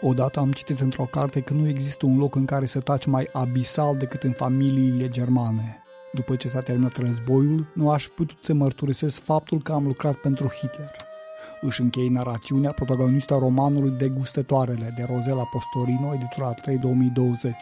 Odată 0.00 0.40
am 0.40 0.52
citit 0.52 0.80
într-o 0.80 1.04
carte 1.04 1.40
că 1.40 1.52
nu 1.52 1.68
există 1.68 2.06
un 2.06 2.18
loc 2.18 2.34
în 2.34 2.44
care 2.44 2.66
să 2.66 2.80
taci 2.80 3.06
mai 3.06 3.28
abisal 3.32 3.96
decât 3.96 4.22
în 4.22 4.32
familiile 4.32 5.08
germane. 5.08 5.82
După 6.12 6.36
ce 6.36 6.48
s-a 6.48 6.60
terminat 6.60 6.96
războiul, 6.96 7.66
nu 7.74 7.90
aș 7.90 8.04
fi 8.04 8.10
putut 8.10 8.38
să 8.42 8.54
mărturisesc 8.54 9.22
faptul 9.22 9.62
că 9.62 9.72
am 9.72 9.86
lucrat 9.86 10.14
pentru 10.14 10.48
Hitler. 10.48 10.90
Își 11.60 11.80
încheie 11.80 12.10
narațiunea 12.10 12.72
protagonista 12.72 13.38
romanului 13.38 13.90
Degustătoarele 13.90 14.94
de 14.96 15.06
Rozela 15.10 15.42
Postorino, 15.42 16.14
editura 16.14 16.52
3 16.52 16.76
2020, 16.76 17.54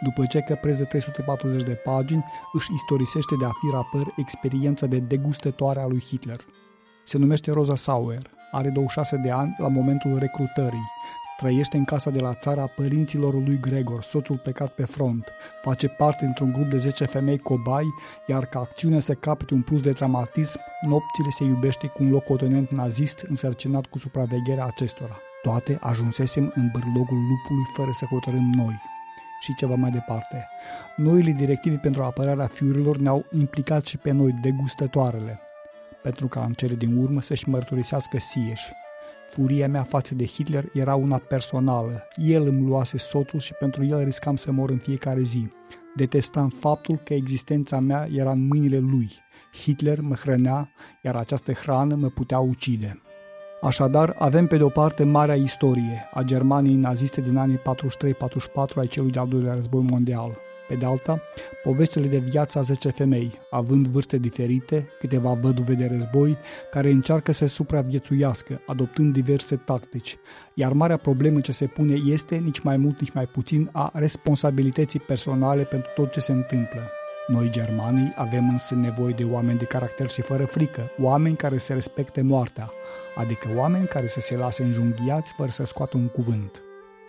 după 0.00 0.26
ce 0.26 0.40
că 0.40 0.54
preză 0.54 0.84
340 0.84 1.62
de 1.62 1.72
pagini 1.72 2.24
își 2.52 2.72
istorisește 2.74 3.34
de 3.38 3.44
a 3.44 3.48
fi 3.60 3.70
rapăr 3.72 4.12
experiența 4.16 4.86
de 4.86 4.98
degustătoare 4.98 5.80
a 5.80 5.86
lui 5.86 6.00
Hitler. 6.00 6.40
Se 7.04 7.18
numește 7.18 7.52
Rosa 7.52 7.76
Sauer, 7.76 8.22
are 8.52 8.68
26 8.68 9.16
de 9.16 9.30
ani 9.30 9.56
la 9.58 9.68
momentul 9.68 10.18
recrutării, 10.18 10.90
Trăiește 11.36 11.76
în 11.76 11.84
casa 11.84 12.10
de 12.10 12.20
la 12.20 12.34
țara 12.34 12.66
părinților 12.66 13.34
lui 13.34 13.58
Gregor, 13.60 14.02
soțul 14.02 14.38
plecat 14.38 14.70
pe 14.70 14.84
front. 14.84 15.32
Face 15.62 15.88
parte 15.88 16.24
într-un 16.24 16.52
grup 16.52 16.70
de 16.70 16.76
10 16.76 17.04
femei 17.04 17.38
cobai, 17.38 17.84
iar 18.26 18.46
ca 18.46 18.58
acțiune 18.58 19.00
să 19.00 19.14
capete 19.14 19.54
un 19.54 19.62
plus 19.62 19.80
de 19.80 19.90
dramatism, 19.90 20.60
nopțile 20.80 21.28
se 21.30 21.44
iubește 21.44 21.86
cu 21.86 22.02
un 22.02 22.10
locotenent 22.10 22.70
nazist 22.70 23.20
însărcinat 23.20 23.86
cu 23.86 23.98
supravegherea 23.98 24.64
acestora. 24.64 25.16
Toate 25.42 25.78
ajunsesem 25.80 26.52
în 26.54 26.68
bârlogul 26.72 27.18
lupului 27.18 27.64
fără 27.74 27.90
să 27.92 28.04
hotărâm 28.04 28.50
noi. 28.56 28.80
Și 29.40 29.54
ceva 29.54 29.74
mai 29.74 29.90
departe. 29.90 30.46
Noile 30.96 31.30
directive 31.30 31.76
pentru 31.76 32.02
apărarea 32.02 32.46
fiurilor 32.46 32.96
ne-au 32.96 33.24
implicat 33.32 33.84
și 33.84 33.98
pe 33.98 34.10
noi, 34.10 34.32
degustătoarele, 34.42 35.40
pentru 36.02 36.28
ca 36.28 36.42
în 36.42 36.52
cele 36.52 36.74
din 36.74 36.96
urmă 36.96 37.20
să-și 37.20 37.48
mărturisească 37.48 38.18
sieși. 38.18 38.72
Furia 39.30 39.68
mea 39.68 39.82
față 39.82 40.14
de 40.14 40.24
Hitler 40.24 40.64
era 40.72 40.94
una 40.94 41.18
personală. 41.18 42.08
El 42.16 42.46
îmi 42.46 42.66
luase 42.66 42.98
soțul 42.98 43.40
și 43.40 43.52
pentru 43.52 43.84
el 43.84 44.04
riscam 44.04 44.36
să 44.36 44.52
mor 44.52 44.70
în 44.70 44.78
fiecare 44.78 45.22
zi. 45.22 45.48
Detestam 45.94 46.48
faptul 46.48 46.96
că 46.96 47.14
existența 47.14 47.80
mea 47.80 48.08
era 48.12 48.30
în 48.30 48.46
mâinile 48.46 48.78
lui. 48.78 49.10
Hitler 49.62 50.00
mă 50.00 50.14
hrănea, 50.14 50.68
iar 51.02 51.16
această 51.16 51.52
hrană 51.52 51.94
mă 51.94 52.08
putea 52.08 52.38
ucide. 52.38 52.98
Așadar, 53.60 54.14
avem 54.18 54.46
pe 54.46 54.56
de 54.56 54.62
o 54.62 54.68
parte 54.68 55.04
marea 55.04 55.34
istorie 55.34 56.08
a 56.14 56.22
Germaniei 56.22 56.74
naziste 56.74 57.20
din 57.20 57.36
anii 57.36 57.58
43-44 57.58 57.62
ai 58.76 58.86
celui 58.86 59.10
de-al 59.10 59.28
doilea 59.28 59.54
război 59.54 59.82
mondial. 59.90 60.38
Pe 60.68 60.74
de 60.74 60.84
alta, 60.84 61.22
poveștile 61.62 62.06
de 62.06 62.18
viață 62.18 62.58
a 62.58 62.62
10 62.62 62.90
femei, 62.90 63.32
având 63.50 63.86
vârste 63.86 64.16
diferite, 64.16 64.88
câteva 64.98 65.32
văduve 65.32 65.72
de 65.74 65.86
război, 65.86 66.36
care 66.70 66.90
încearcă 66.90 67.32
să 67.32 67.46
supraviețuiască, 67.46 68.60
adoptând 68.66 69.12
diverse 69.12 69.56
tactici. 69.56 70.16
Iar 70.54 70.72
marea 70.72 70.96
problemă 70.96 71.40
ce 71.40 71.52
se 71.52 71.66
pune 71.66 71.94
este, 72.06 72.36
nici 72.36 72.60
mai 72.60 72.76
mult, 72.76 73.00
nici 73.00 73.12
mai 73.12 73.26
puțin, 73.26 73.68
a 73.72 73.90
responsabilității 73.94 75.00
personale 75.00 75.62
pentru 75.62 75.90
tot 75.94 76.12
ce 76.12 76.20
se 76.20 76.32
întâmplă. 76.32 76.90
Noi, 77.26 77.50
germanii, 77.50 78.12
avem 78.16 78.48
însă 78.48 78.74
nevoie 78.74 79.14
de 79.16 79.24
oameni 79.24 79.58
de 79.58 79.64
caracter 79.64 80.08
și 80.08 80.22
fără 80.22 80.44
frică, 80.44 80.90
oameni 81.00 81.36
care 81.36 81.58
să 81.58 81.72
respecte 81.72 82.22
moartea, 82.22 82.70
adică 83.14 83.48
oameni 83.56 83.86
care 83.86 84.06
să 84.06 84.20
se 84.20 84.36
lase 84.36 84.62
înjunghiați 84.62 85.32
fără 85.32 85.50
să 85.50 85.64
scoată 85.64 85.96
un 85.96 86.08
cuvânt. 86.08 86.62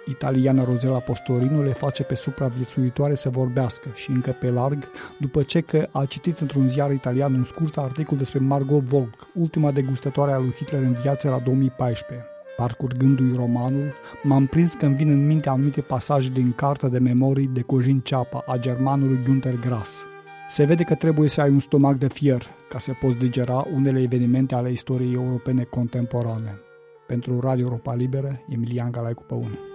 Italiana 0.08 0.64
Rozela 0.64 1.00
Postorino 1.00 1.62
le 1.62 1.72
face 1.72 2.04
pe 2.04 2.16
supraviețuitoare 2.16 3.16
să 3.16 3.30
vorbească 3.30 3.90
și 3.94 4.12
încă 4.12 4.32
pe 4.32 4.50
larg, 4.50 4.88
după 5.18 5.44
ce 5.44 5.62
că 5.62 5.88
a 5.92 6.06
citit 6.06 6.40
într-un 6.40 6.68
ziar 6.68 6.92
italian 6.92 7.34
un 7.34 7.44
scurt 7.44 7.78
articol 7.78 8.18
despre 8.18 8.40
Margot 8.40 8.84
Volk, 8.84 9.28
ultima 9.34 9.72
degustătoare 9.72 10.32
a 10.32 10.38
lui 10.38 10.54
Hitler 10.56 10.82
în 10.82 10.94
viață 10.94 11.30
la 11.30 11.40
2014. 11.40 12.28
Parcurgându-i 12.56 13.36
romanul, 13.36 13.94
m-am 14.24 14.46
prins 14.46 14.74
că 14.74 14.86
îmi 14.86 14.96
vin 14.96 15.10
în 15.10 15.26
minte 15.26 15.50
anumite 15.50 15.82
pasaje 15.82 16.30
din 16.30 16.54
cartea 16.56 16.90
de 16.90 17.00
memorii 17.00 17.48
de 17.48 17.62
Cojin 17.62 18.00
Ceapa 18.00 18.44
a 18.48 18.58
germanului 18.58 19.24
Günther 19.24 19.60
Grass. 19.60 20.08
Se 20.48 20.64
vede 20.64 20.84
că 20.84 20.96
trebuie 20.96 21.30
să 21.30 21.42
ai 21.42 21.50
un 21.50 21.60
stomac 21.60 21.96
de 21.96 22.08
fier 22.08 22.42
ca 22.70 22.80
să 22.80 22.92
poți 23.00 23.18
digera 23.18 23.68
unele 23.74 24.02
evenimente 24.02 24.56
ale 24.56 24.72
istoriei 24.72 25.14
europene 25.14 25.64
contemporane. 25.64 26.60
Pentru 27.08 27.40
Radio 27.40 27.66
Europa 27.66 27.96
Liberă, 27.96 28.42
Emilian 28.50 28.92
Galaicu 28.92 29.24
Păun. 29.24 29.75